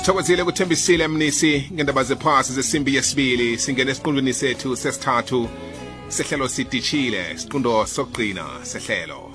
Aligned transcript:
sithokozile 0.00 0.44
kuthembisile 0.44 1.08
mnisi 1.08 1.68
ngendaba 1.72 2.04
zephasi 2.04 2.52
zesimbi 2.52 2.94
yesibili. 2.94 3.58
Singena 3.58 3.90
esiqundweni 3.90 4.34
sethu 4.34 4.76
sesithathu. 4.76 5.48
Sehlelo 6.08 6.48
sidishile 6.48 7.38
siqundo 7.38 7.86
sokugcina 7.86 8.44
sehlelo. 8.62 9.32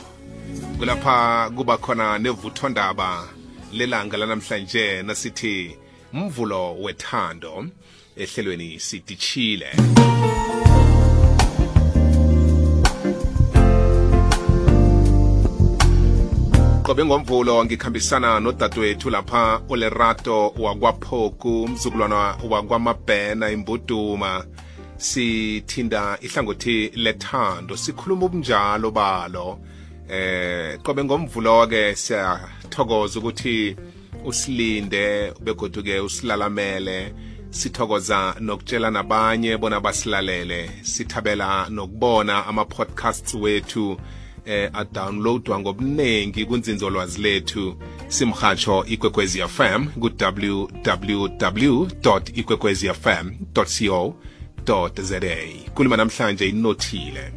Kulapha 0.78 1.49
kuba 1.55 1.78
khona 1.78 2.17
nevuthondaba 2.20 3.28
lelanga 3.73 4.17
lanamhlanje 4.17 5.04
nasithi 5.04 5.78
mvulo 6.13 6.76
wethando 6.82 7.66
ehlelweni 8.18 8.79
sidishile 8.79 9.70
qobe 16.86 17.05
ngomvulo 17.05 17.66
ngikhambisana 17.66 18.40
nodadewethu 18.40 19.09
lapha 19.09 19.62
olerato 19.70 20.54
wakwaphoku 20.58 21.63
umzukulwana 21.63 22.38
wakwamabhena 22.50 23.50
imbuduma. 23.50 24.46
Sithinda 24.98 26.18
ihlangothi 26.22 26.92
lethando 26.95 27.78
sikhuluma 27.78 28.26
ubunjalo 28.26 28.92
balo. 28.92 29.59
Eh 30.09 30.78
qobe 30.84 31.04
ngomvulo 31.04 31.68
ke 31.68 31.95
siyathokoza 31.95 33.20
ukuthi 33.20 33.76
usilinde 34.26 35.34
begodu 35.42 35.84
ke 35.84 36.00
usilalamele. 36.00 37.14
Sithokoza 37.50 38.36
nokutshela 38.40 38.92
nabanye 38.92 39.58
bona 39.58 39.80
basilalele. 39.80 40.70
Sithabela 40.84 41.67
nokubona 41.70 42.45
ama-podcasts 42.45 43.34
wethu. 43.34 43.98
Eh 44.45 44.70
adownloadwa 44.73 45.59
ngobuningi 45.59 46.45
kunzinzolwazi 46.45 47.22
lethu. 47.22 47.76
Simhatsho 48.08 48.86
ikwekwezi 48.86 49.41
fm 49.41 49.88
ku-www 49.88 51.88
ikwekwezi 52.36 52.89
fm 52.89 53.31
co 53.53 54.16
za 55.02 55.20
kulima 55.73 55.97
namhlanje 55.97 56.50
inothile 56.50 57.33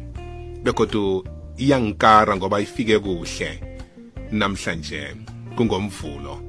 begodu 0.63 1.27
iyankara 1.57 2.35
ngoba 2.35 2.61
ifike 2.61 2.99
kuhle 2.99 3.63
namhlanje 4.31 5.15
kungomvulo. 5.55 6.41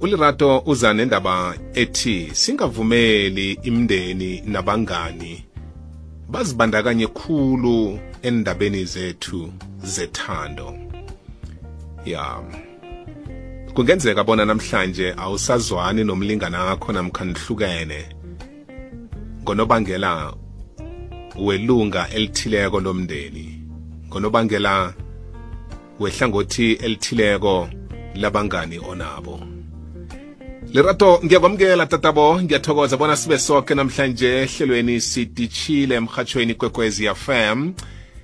Ulirato 0.00 0.62
uza 0.66 0.94
nendaba 0.94 1.54
ethi 1.74 2.30
singavumeli 2.32 3.58
imndeni 3.62 4.42
nabangani 4.46 5.44
bazibandakanye 6.28 7.06
khulu 7.06 7.98
endabeni 8.22 8.84
zethu 8.84 9.52
zethando. 9.82 10.78
Ya. 12.04 12.40
Kungenzeka 13.74 14.24
bona 14.24 14.44
namhlanje 14.44 15.14
awusazwani 15.16 16.04
nomlingani 16.04 16.56
akho 16.56 16.92
namkha 16.92 17.24
nihlukene 17.24 18.00
ngonobangela 19.42 20.34
welunga 21.36 22.08
elithileko 22.10 22.80
lomndeni. 22.80 23.62
Ngonobangela 24.08 24.94
wehlangothi 26.00 26.72
elithileko 26.72 27.68
labangani 28.14 28.78
onabo. 28.78 29.40
Lerato 30.72 31.20
ngiyakwamukela 31.24 31.86
tatabo. 31.86 32.42
Ngiyathokoza 32.42 32.96
bona 32.96 33.16
sibe 33.16 33.38
soke 33.38 33.74
namhlanje 33.74 34.42
ehlelweni 34.42 35.00
sidishile 35.00 35.94
emhatshweni 35.94 36.54
kwekwezi 36.54 37.08
fm 37.14 37.72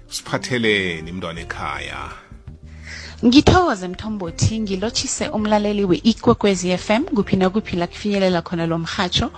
siphatheleni 0.09 1.13
mntwana 1.13 1.41
ekhaya. 1.41 2.11
Ngithokoze 3.25 3.89
mthombothi. 3.89 4.61
Ngilotshise 4.61 5.29
umlaleli 5.29 5.85
we-ikwekwezi 5.85 6.79
fm 6.79 7.03
kuphi 7.05 7.37
nakuphi 7.37 7.77
la 7.77 7.87
kufinyelela 7.87 8.43
khona 8.43 8.67
lo 8.67 8.79
mhatsho 8.79 9.31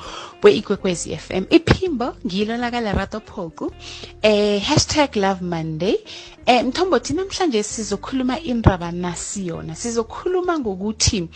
we-ikwekwezi 0.43 1.17
fm 1.17 1.45
iphimbo 1.51 2.15
ngilo 2.27 2.57
lakalerato 2.57 3.21
phoku 3.21 3.73
eh 4.23 4.63
hashtag 4.63 5.17
love 5.17 5.41
monday. 5.45 5.97
Eh 6.47 6.65
mthombothi 6.65 7.15
namhlanje 7.15 7.63
sizokhuluma 7.63 8.41
indaba 8.41 8.93
nasiyona 8.93 9.75
sizokhuluma 9.75 10.59
ngokuthi 10.59 11.29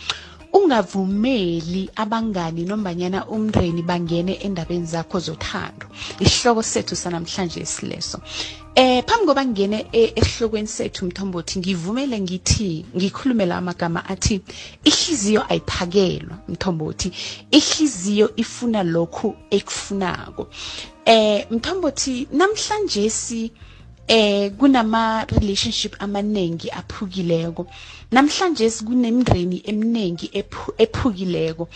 ungavumeli 0.53 1.89
abangani 1.95 2.63
nombanyana 2.65 3.25
umndeni 3.27 3.81
bangene 3.81 4.33
endabeni 4.33 4.85
zakho 4.85 5.19
zothando. 5.19 5.87
Isihloko 6.19 6.63
sethu 6.63 6.95
sanamhlanje 6.95 7.65
sileso 7.65 8.21
eh 8.75 9.03
phambi 9.07 9.25
koba 9.25 9.45
ngene 9.45 9.87
esihlokweni 9.93 10.67
sethu 10.67 11.05
mthombothi 11.05 11.59
ngivumele 11.59 12.19
ngithi 12.19 12.85
ngikhulumela 12.95 13.57
amagama 13.57 14.05
athi 14.05 14.41
ihliziyo 14.83 15.41
ayiphakelwa 15.51 16.35
mthombothi 16.47 17.11
ihliziyo 17.51 18.35
ifuna 18.35 18.83
lokhu 18.83 19.35
ekufunako. 19.49 20.47
Eh 21.05 21.45
mthombothi 21.51 22.27
namhlanje 22.31 23.09
si 23.09 23.51
eh 24.07 24.51
kunama 24.51 25.25
relationship 25.25 25.95
amaningi 25.99 26.69
aphukileko. 26.69 27.67
Namhlanje 28.11 28.69
kunemndeni 28.69 29.61
eminingi 29.65 30.29
ephukileko. 30.77 31.69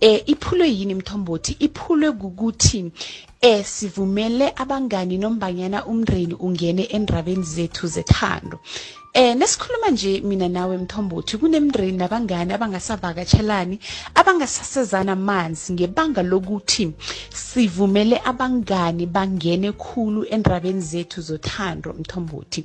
Eh 0.00 0.22
iphulwe 0.26 0.68
yini 0.68 0.94
mthombothi? 0.94 1.56
Iphulwe 1.60 2.12
kukuthi 2.12 2.92
eh 3.40 3.64
sivumele 3.64 4.52
abangani 4.56 5.18
nombanyana 5.18 5.84
umndeni 5.86 6.34
ungene 6.34 6.82
endabeni 6.82 7.42
zethu 7.42 7.86
zethando. 7.86 8.60
Eh 9.16 9.36
nesikhuluma 9.36 9.90
nje 9.90 10.20
mina 10.20 10.48
nawe 10.48 10.78
mthombothi 10.78 11.38
kunemndeni 11.38 11.98
nabangani 11.98 12.52
abangasavakatshelani 12.52 13.78
abangasasezana 14.14 15.12
amanzi 15.12 15.72
ngebanga 15.72 16.22
lokuthi 16.22 16.92
sivumele 17.30 18.20
abangani 18.24 19.06
bangene 19.06 19.72
khulu 19.72 20.26
endabeni 20.34 20.80
zethu 20.80 21.20
zothando 21.20 21.92
mthombothi. 21.92 22.64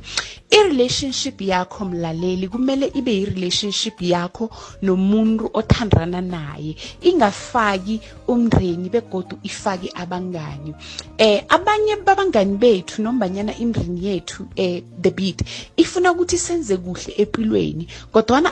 I-relationship 0.49 1.41
yakho 1.41 1.85
mlaleli 1.85 2.47
kumele 2.47 2.91
ibe 2.95 3.11
yi-relationship 3.13 4.01
yakho 4.01 4.49
nomuntu 4.81 5.49
othandana 5.53 6.21
naye. 6.21 6.75
Ingafaki 7.01 8.01
umndeni 8.27 8.89
begodu 8.89 9.37
ifake 9.43 9.91
abangani. 9.95 10.73
Eh 11.17 11.43
abanye 11.49 11.95
babangani 11.95 12.57
bethu 12.57 13.01
nombanyana 13.03 13.53
imndeni 13.57 14.05
yethu 14.05 14.47
eh 14.55 14.81
the 15.01 15.11
beat 15.11 15.43
ifuna 15.77 16.11
ukuthi 16.11 16.38
senze 16.39 16.77
kuhle 16.77 17.13
empilweni 17.17 17.87
kodwana 18.13 18.49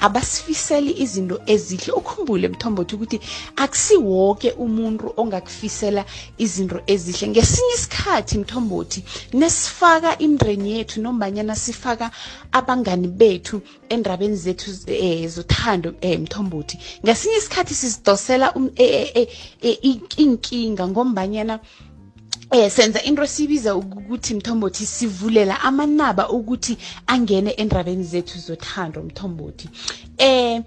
abasifiseli 0.00 0.92
izinto 1.02 1.40
ezihle. 1.46 1.92
Ukhumbule 1.92 2.48
mthombothi 2.48 2.94
ukuthi 2.94 3.20
akusiwoke 3.56 4.50
umuntu 4.50 5.12
ongakufisela 5.16 6.04
izinto 6.38 6.80
ezihle. 6.86 7.28
Ngesinye 7.28 7.74
isikhathi 7.74 8.38
mthombothi 8.38 9.04
nesifaka 9.32 10.18
imndeni 10.18 10.72
yethu 10.76 11.00
nombanyana 11.00 11.56
sifaka 11.56 12.10
abangani 12.52 13.08
bethu 13.08 13.60
endabeni 13.88 14.36
zethu 14.36 14.70
eh, 14.86 15.28
zothando 15.28 15.94
eh, 16.00 16.20
mthombothi 16.20 16.78
ngesinye 17.04 17.36
isikhathi 17.36 17.74
sisidosela 17.74 18.54
um, 18.54 18.70
eh, 18.76 19.28
inkinga 20.16 20.88
ngombanyana 20.88 21.60
eh 22.54 22.70
senza 22.70 23.02
into 23.02 23.22
esibiza 23.22 23.74
ukuthi 23.74 24.34
mthombothi 24.34 24.86
sivulela 24.86 25.60
amanaba 25.60 26.28
ukuthi 26.28 26.78
angene 27.06 27.50
endabeni 27.50 28.04
zethu 28.04 28.38
zothando 28.38 29.02
mthombothi. 29.02 29.68
Eh 30.18 30.62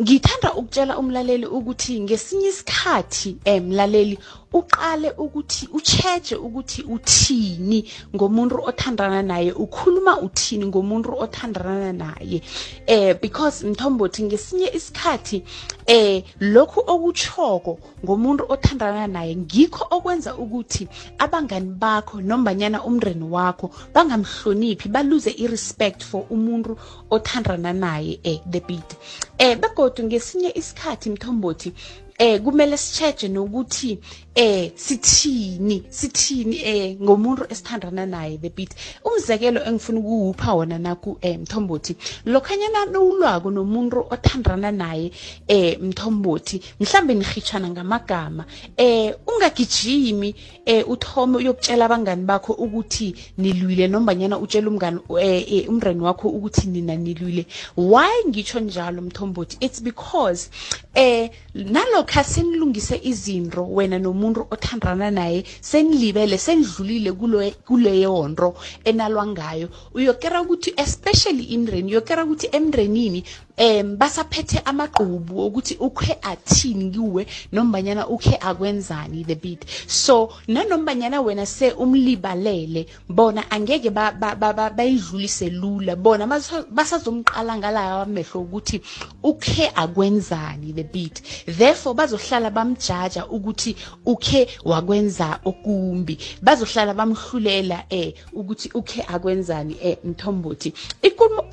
ngithanda 0.00 0.54
ukutshela 0.54 0.98
umlaleli 0.98 1.46
ukuthi 1.46 2.00
ngesinye 2.00 2.48
isikhathi 2.48 3.30
eh 3.44 3.62
mlaleli 3.62 4.16
uqale 4.52 5.10
ukuthi 5.10 5.68
ucheje 5.72 6.36
ukuthi 6.36 6.82
uthini 6.82 7.90
ngomuntu 8.16 8.62
othandana 8.64 9.22
naye 9.22 9.52
ukhuluma 9.52 10.20
uthini 10.20 10.66
ngomuntu 10.66 11.14
othandana 11.18 11.92
naye. 11.92 12.42
Eh 12.86 13.14
because 13.22 13.66
mthombothi 13.66 14.22
ngesinye 14.22 14.70
isikhathi 14.74 15.44
eh 15.86 16.24
lokhu 16.40 16.80
okuchoko 16.86 17.78
ngomuntu 18.04 18.44
othandana 18.48 19.06
naye 19.06 19.36
ngikho 19.36 19.86
okwenza 19.90 20.34
ukuthi 20.36 20.88
abangani 21.18 21.70
bakho 21.70 22.20
nombanyana 22.20 22.84
umndeni 22.84 23.24
wakho 23.24 23.70
bangamhloniphi 23.94 24.88
baluze 24.88 25.30
irespect 25.30 26.02
for 26.02 26.24
umuntu 26.30 26.76
othandana 27.10 27.72
naye 27.72 28.18
eh 28.24 28.40
the 28.50 28.60
beat. 28.60 28.96
Eh 29.38 29.56
begodu 29.90 30.06
ngesinye 30.06 30.50
isikhathi 30.60 31.10
mthombothi. 31.10 31.72
Eh 32.20 32.40
kumele 32.44 32.76
sicheje 32.76 33.28
nokuthi 33.28 33.98
eh 34.34 34.72
sithini 34.74 35.82
sithini 35.88 36.56
eh 36.64 36.96
ngomuntu 37.02 37.46
esithandana 37.48 38.06
naye 38.06 38.38
beat 38.38 38.72
umzekelo 39.04 39.64
engifuna 39.64 39.98
ukuwupha 40.00 40.54
wona 40.54 40.78
naku 40.78 41.18
eh 41.20 41.38
mthombothi 41.38 41.96
lokhanyana 42.26 42.84
nowulwako 42.92 43.50
nomuntu 43.50 43.98
othandana 44.10 44.70
naye 44.70 45.10
eh 45.48 45.78
mthombothi 45.80 46.62
mhlambe 46.80 47.14
nihitshana 47.14 47.68
ngamagama 47.70 48.44
eh 48.76 49.14
ungagijimi 49.26 50.34
eh 50.66 50.88
uthome 50.88 51.36
uyokutshela 51.36 51.84
abangani 51.84 52.24
bakho 52.24 52.52
ukuthi 52.52 53.14
nilwile 53.38 53.88
nombanyana 53.88 54.38
utshela 54.38 54.68
umngani 54.68 55.00
eh, 55.20 55.52
eh 55.52 55.68
umndeni 55.68 56.00
wakho 56.00 56.28
ukuthi 56.28 56.66
nina 56.66 56.96
nilwile. 56.96 57.46
Why 57.76 58.24
ngitsho 58.28 58.60
njalo 58.60 59.02
mthombothi? 59.02 59.56
It's 59.60 59.80
because 59.82 60.50
eh 60.94 61.30
nalokho 61.54 62.09
senilungise 62.18 63.00
izinto 63.02 63.66
wena 63.70 63.98
nomuntu 63.98 64.46
othandana 64.50 65.10
naye 65.10 65.44
senilibele 65.60 66.38
senidlulile 66.38 67.12
kulo 67.12 67.50
kuleyo 67.66 68.28
nto 68.28 68.54
enalwa 68.84 69.26
ngayo. 69.26 69.68
Uyokera 69.94 70.42
ukuthi 70.42 70.74
especially 70.76 71.44
imndeni 71.44 71.92
uyokera 71.92 72.24
ukuthi 72.24 72.48
emndenini 72.52 73.24
em 73.56 73.96
basaphethe 73.96 74.58
amaqhubu 74.64 75.46
ukuthi 75.46 75.76
ukhe 75.80 76.18
athini 76.22 76.90
kuwe 76.90 77.26
nombanyana 77.52 78.08
ukhe 78.08 78.36
akwenzani 78.40 79.24
the 79.24 79.34
beat. 79.34 79.64
So 79.86 80.32
nanombanyana 80.48 81.20
wena 81.20 81.46
se 81.46 81.72
umlibalele 81.72 82.86
bona 83.08 83.50
angeke 83.50 83.90
bayidlulise 83.90 85.50
lula. 85.50 85.96
Bona 85.96 86.26
basazomqala 86.70 87.58
ngalayo 87.58 88.02
amehlo 88.02 88.40
ukuthi 88.40 88.80
ukhe 89.22 89.70
akwenzani 89.74 90.72
the 90.74 90.84
beat. 90.84 91.22
Therefore 91.46 91.94
bazohlala 92.00 92.50
bamjaja 92.50 93.26
ukuthi 93.26 93.76
ukhe 94.06 94.48
wakwenza 94.64 95.40
okumbi. 95.44 96.18
Bazohlala 96.42 96.94
bamhlulela 96.94 97.84
eh 97.90 98.14
ukuthi 98.32 98.70
ukhe 98.74 99.02
akwenzani 99.02 99.76
eh 99.82 99.96
mthombothi. 100.04 100.72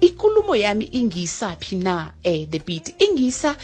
Ikulumo 0.01 0.55
yami 0.55 0.85
ingisaphi 0.85 1.75
na 1.75 2.13
eh 2.23 2.47
the 2.49 2.59
beat? 2.59 2.95
Ingisa 3.01 3.55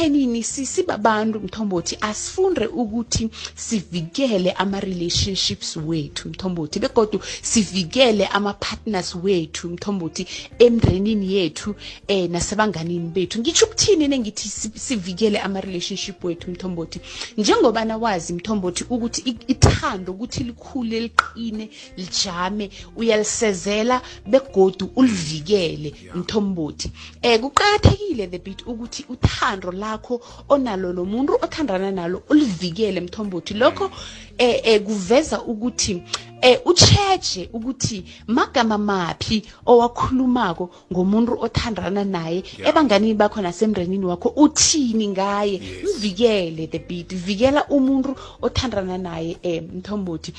ekuthenini 0.00 0.42
sisibabantu 0.42 1.40
mthombothi 1.40 1.98
asifunde 2.00 2.66
ukuthi 2.66 3.30
sivikele 3.54 4.52
ama-relationships 4.52 5.76
wethu 5.76 6.28
mthombothi 6.28 6.80
begodwa 6.80 7.20
sivikele 7.42 8.26
ama-partners 8.26 9.14
wethu 9.14 9.68
mthombothi 9.68 10.26
emndenini 10.58 11.34
yethu 11.34 11.74
eh 12.08 12.30
nasebanganini 12.30 13.08
bethu. 13.08 13.38
Ngitsho 13.40 13.66
ukuthini 13.66 14.08
nengithi 14.08 14.48
sivikele 14.78 15.38
ama-relationship 15.38 16.24
wethu 16.24 16.50
mthombothi? 16.50 17.00
Njengoba 17.36 17.84
nawazi 17.84 18.32
mthombothi 18.32 18.84
ukuthi 18.90 19.36
ithando 19.48 20.12
ukuthi 20.12 20.44
likhule 20.44 21.00
liqine 21.00 21.70
lijame 21.96 22.70
uyalisezela 22.96 24.02
begodu 24.26 24.90
ulivikele 24.96 25.94
mthombothi. 26.14 26.90
Eh 27.22 27.40
kuqakathekile 27.40 28.26
the 28.26 28.38
bit 28.38 28.62
ukuthi 28.66 29.04
uthando 29.08 29.50
uthando 29.50 29.72
lakho 29.90 30.20
onalo 30.48 30.92
nomuntu 30.92 31.34
othandana 31.42 31.90
nalo 31.90 32.22
ulivikele 32.28 33.00
mthombothi 33.00 33.54
lokho 33.54 33.90
eh, 34.38 34.60
eh 34.64 34.82
kuveza 34.82 35.42
ukuthi 35.42 36.02
eh 36.42 36.60
ucheche 36.64 37.48
ukuthi 37.52 38.04
magama 38.26 38.78
maphi 38.78 39.42
owakhulumako 39.66 40.70
ngomuntu 40.92 41.32
othandana 41.40 42.04
naye 42.04 42.42
Yeah. 42.58 42.70
ebanganini 42.70 43.14
bakho 43.14 43.40
nasemndenini 43.40 44.06
wakho 44.06 44.28
uthini 44.28 45.08
ngaye 45.08 45.52
Yes. 45.52 45.96
mvikele 45.96 46.66
the 46.66 46.78
beat 46.78 47.14
vikela 47.14 47.64
umuntu 47.68 48.16
othandana 48.42 48.98
naye 48.98 49.36
eh 49.42 49.62
mthombothi 49.62 50.32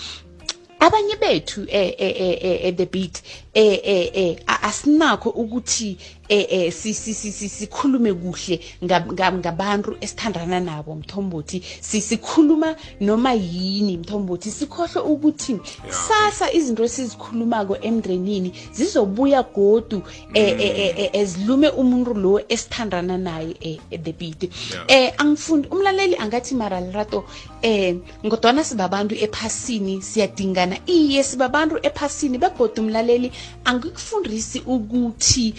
abanye 0.80 1.15
bethu 1.15 1.62
eh 1.69 1.94
eh 1.97 2.15
eh, 2.19 2.38
eh 2.42 2.59
eh, 2.65 2.75
the 2.75 2.86
beat 2.86 3.21
eh 3.54 3.80
eh 3.83 4.12
eh 4.13 4.36
asinakho 4.45 5.30
ukuthi 5.30 5.97
eh 6.31 6.45
eh 6.50 6.72
si- 6.72 6.94
si- 6.94 7.13
si- 7.13 7.31
si- 7.31 7.50
sikhulume 7.50 8.13
kuhle 8.13 8.56
ngab- 8.86 9.12
ngab- 9.16 9.39
ngabantu 9.44 9.98
esithandana 10.01 10.60
nabo 10.60 10.95
mthombothi. 10.95 11.62
Si- 11.81 12.01
sikhuluma 12.01 12.75
noma 13.01 13.33
yini 13.33 13.98
mthombothi? 13.98 14.50
Sikhohle 14.51 15.01
ukuthi 15.12 15.60
sasa 15.89 16.45
izinto 16.57 16.83
esizikhulumako 16.83 17.78
emndenini 17.81 18.54
zizobuya 18.74 19.44
godu 19.44 20.01
eh 20.33 20.56
eh, 20.60 21.00
eh 21.01 21.10
ezilume 21.13 21.69
umuntu 21.69 22.13
lo 22.13 22.39
esithandana 22.48 23.18
naye 23.18 23.80
the 23.92 24.13
beat. 24.13 24.42
Eh 24.88 25.12
angifundi 25.18 25.68
umlaleli 25.68 26.16
angathi 26.16 26.56
mara 26.56 26.80
lerato 26.80 27.25
eh 27.62 27.95
ngodwana 28.25 28.63
sibabantu 28.63 29.16
ephasini 29.16 30.01
siyadingana. 30.01 30.78
Iye 30.88 31.24
sibabantu 31.24 31.75
ephasini 31.83 32.38
begoda 32.38 32.81
umlaleli 32.81 33.31
angikufundisi 33.66 34.60
ukuthi 34.66 35.54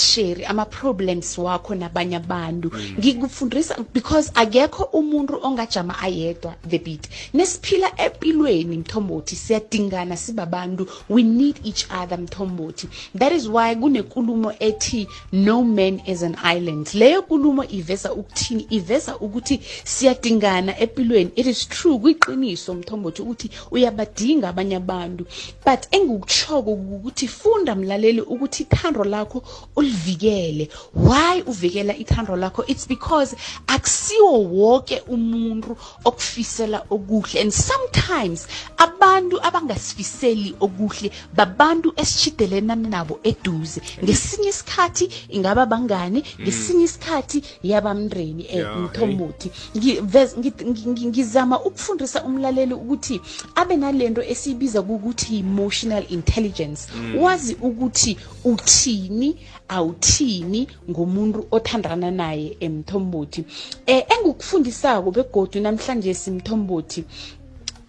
ungashare 0.00 0.46
ama-problems 0.46 1.38
wakho 1.38 1.74
nabanye 1.74 2.16
abantu. 2.16 2.72
Ngikufundisa 2.98 3.76
because 3.92 4.30
akekho 4.34 4.84
umuntu 4.84 5.38
ongajama 5.42 5.98
ayedwa 5.98 6.54
the 6.68 6.78
beat. 6.78 7.08
Nesiphila 7.34 7.92
empilweni 7.96 8.76
mthombothi 8.76 9.36
siyadingana 9.36 10.16
sibabantu 10.16 10.86
we 11.08 11.22
need 11.22 11.56
each 11.64 11.86
other 11.90 12.18
mthombothi. 12.18 12.88
That 13.14 13.32
is 13.32 13.46
why 13.46 13.74
kunenkulumo 13.74 14.52
ethi 14.58 15.06
no 15.32 15.62
man 15.62 16.00
is 16.06 16.22
an 16.22 16.36
island. 16.44 16.94
Leyo 16.94 17.20
nkulumo 17.20 17.64
iveza 17.64 18.12
ukuthini? 18.12 18.66
Iveza 18.70 19.16
ukuthi 19.18 19.60
siyadingana 19.84 20.78
empilweni. 20.78 21.30
It 21.36 21.46
is 21.46 21.68
true 21.68 21.98
kuyiqiniso 21.98 22.74
mthombothi 22.74 23.22
ukuthi 23.22 23.50
uyabadinga 23.70 24.48
abanye 24.48 24.76
abantu. 24.76 25.26
But 25.64 25.86
engikuchoko 25.90 26.72
ukuthi 26.72 27.28
funda 27.28 27.74
mlaleli 27.74 28.20
ukuthi 28.20 28.62
ithando 28.62 29.04
lakho 29.04 29.42
ulivikele 29.90 30.68
why 30.94 31.42
uvikela 31.46 31.96
ithando 31.96 32.36
lakho? 32.36 32.64
It's 32.68 32.86
because 32.86 33.36
akusiwo 33.66 34.44
wonke 34.44 35.02
umuntu 35.08 35.76
okufisela 36.04 36.82
okuhle. 36.90 37.40
And 37.40 37.52
sometimes 37.52 38.46
abantu 38.76 39.40
abangasifiseli 39.42 40.54
okuhle 40.60 41.10
babantu 41.34 41.92
esishidelena 41.96 42.74
nabo 42.76 43.20
eduze. 43.22 43.80
Ngesinye 44.04 44.48
isikhathi 44.48 45.10
ingaba 45.28 45.66
bangane 45.66 46.22
ngesinye 46.40 46.84
isikhathi 46.84 47.42
yabamndeni 47.62 48.46
eh, 48.48 48.56
Yeah, 48.60 48.76
mthombothi. 48.76 49.50
Ngivez- 49.76 50.38
ngi- 50.38 50.64
ngi- 50.64 50.88
ngi- 50.88 51.06
ngizama 51.06 51.60
ukufundisa 51.60 52.24
umlaleli 52.24 52.74
ukuthi 52.74 53.20
abe 53.54 53.76
nalento 53.76 54.22
esiyibiza 54.22 54.80
ukuthi 54.80 55.38
emotional 55.38 56.04
intelligence. 56.08 56.88
Wazi 57.18 57.54
ukuthi 57.54 58.16
uthini 58.44 59.36
awuthini 59.80 60.68
ngomuntu 60.90 61.46
othandana 61.50 62.10
naye 62.10 62.56
emthombothi. 62.60 63.44
Eh 63.86 64.04
engukufundisako 64.14 65.08
begodu 65.16 65.60
namhlanje 65.60 66.14
simthombothi 66.14 67.04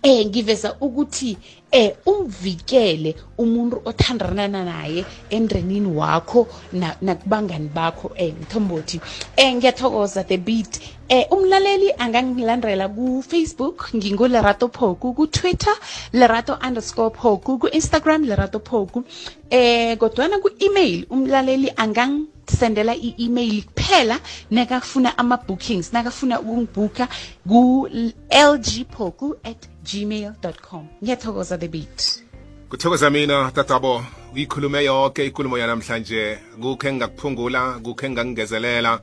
eh 0.03 0.25
ngiveza 0.25 0.75
ukuthi 0.81 1.38
eh 1.71 1.94
umvikele 2.06 3.15
umuntu 3.38 3.81
othandana 3.86 4.63
naye 4.63 5.06
emndenini 5.30 5.88
wakho 5.88 6.48
na- 6.74 6.95
nakubangani 7.01 7.69
bakho 7.74 8.12
eh 8.15 8.33
mthombothi. 8.42 9.00
Eh 9.38 9.53
ngiyathokoza 9.56 10.24
the 10.27 10.38
beat. 10.38 10.80
Eh 11.09 11.25
umlaleli 11.31 11.92
angangilandela 11.98 12.87
ku 12.90 13.21
Facebook 13.21 13.90
ngingo 13.95 14.28
Lerato 14.28 14.68
Phoku 14.68 15.14
ku 15.14 15.28
Twitter 15.28 15.73
Lerato 16.14 16.57
underscore 16.68 17.11
Phoku 17.16 17.59
ku 17.59 17.68
Instagram 17.68 18.23
Lerato 18.25 18.59
Phoku. 18.59 19.04
Eh 19.49 19.95
kodwana 19.97 20.42
ku 20.42 20.49
email 20.59 21.06
umlaleli 21.09 21.69
angang 21.78 22.28
sendela 22.51 22.95
i-email 22.95 23.63
kuphela 23.63 24.19
nakafuna 24.51 25.17
ama-bookings 25.17 25.93
nakafuna 25.93 26.39
ukungibhukha 26.39 27.07
ku-lgpoku 27.47 29.35
at 29.43 29.67
gmail 29.83 30.33
com. 30.61 30.87
Ngiyathokoza 31.03 31.57
the 31.57 31.67
beat. 31.67 32.23
Kuthokoza 32.69 33.09
mina 33.09 33.51
tatabo. 33.51 34.03
Uyikhulume 34.33 34.83
yonke 34.83 35.25
ikulumo 35.25 35.57
yanamhlanje. 35.57 36.39
Kukhe 36.61 36.89
engakuphungula 36.89 37.79
kukhe 37.83 38.07
engakungezelela 38.07 39.01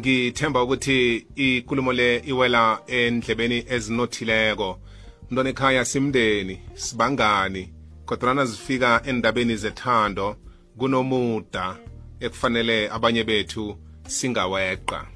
ngithemba 0.00 0.62
ukuthi 0.62 1.26
ikulumo 1.34 1.92
le 1.92 2.22
iwela 2.26 2.78
endlebeni 2.86 3.64
ezinothileko. 3.68 4.78
Mntwana 5.30 5.50
ekhaya 5.50 5.84
simndeni 5.84 6.60
sibangani 6.74 7.72
kodwana 8.06 8.44
zifika 8.44 9.02
endabeni 9.06 9.56
zethando 9.56 10.36
kunomuda. 10.78 11.76
Ekufanele 12.20 12.90
abanye 12.90 13.24
bethu 13.24 13.76
singaweqa. 14.08 15.06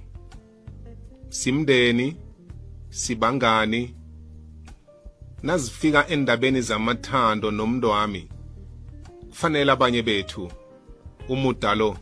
Simndeni 1.28 2.16
sibangani 2.90 3.94
nazifika 5.42 6.08
endabeni 6.08 6.60
zamathando 6.60 7.50
nomntu 7.50 7.88
wami 7.88 8.28
kufanele 9.28 9.72
abanye 9.72 10.02
bethu 10.02 10.50
umuda 11.28 11.74
lo 11.74 11.96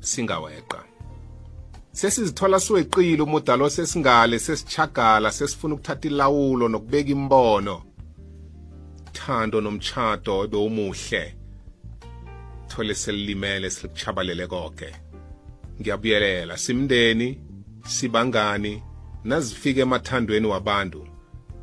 singaweqa. 0.00 0.84
Sesizithola 1.92 2.60
siweqile 2.60 3.22
umudalo 3.22 3.70
sesingale 3.70 4.38
sesichagala 4.38 5.30
sesifuna 5.32 5.74
ukuthatha 5.74 6.08
ilawulo 6.08 6.68
nokubeka 6.68 7.10
imbono. 7.10 7.82
Thando 9.12 9.60
nomchato 9.60 10.44
ebe 10.44 10.56
umuhle. 10.56 11.37
Thole 12.78 12.94
selilimele 12.94 13.70
silikuchabalele 13.70 14.46
konke 14.46 14.94
ngiyabuyelela 15.80 16.56
simndeni 16.56 17.40
sibangani 17.86 18.82
nazifika 19.24 19.80
emathandweni 19.80 20.46
wabantu 20.46 21.08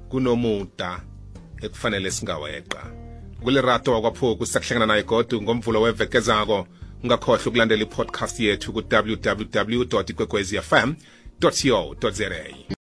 kunomuda 0.10 1.02
ekufanele 1.62 2.12
singaweqa. 2.12 2.92
Kulerato 3.44 3.94
wakwaphoku 3.94 4.46
sisakuhlangana 4.46 4.86
naye 4.86 5.04
godu 5.04 5.42
ngomvulo 5.42 5.82
weveke 5.82 6.20
zako 6.20 6.68
ungakhohlwa 7.04 7.48
ukulandela 7.48 7.84
ipodcast 7.84 8.40
yethu 8.40 8.74
ku 8.74 8.82
www 8.92 9.82
ikwekwezi 10.10 10.62
fm 10.62 10.94
co 11.40 12.10
za 12.12 12.30